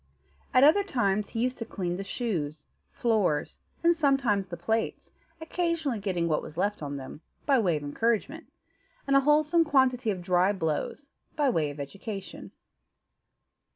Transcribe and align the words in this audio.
At 0.51 0.63
other 0.63 0.83
times 0.83 1.29
he 1.29 1.41
used 1.41 1.59
to 1.59 1.63
clean 1.65 1.97
the 1.97 2.03
shoes, 2.03 2.65
floors, 2.91 3.59
and 3.83 3.95
sometimes 3.95 4.47
the 4.47 4.57
plates, 4.57 5.11
occasionally 5.39 5.99
getting 5.99 6.27
what 6.27 6.41
was 6.41 6.57
left 6.57 6.81
on 6.81 6.97
them, 6.97 7.21
by 7.45 7.59
way 7.59 7.77
of 7.77 7.83
encouragement, 7.83 8.51
and 9.05 9.15
a 9.15 9.19
wholesome 9.19 9.63
quantity 9.63 10.09
of 10.09 10.23
dry 10.23 10.53
blows, 10.53 11.09
by 11.35 11.51
way 11.51 11.69
of 11.69 11.79
education. 11.79 12.51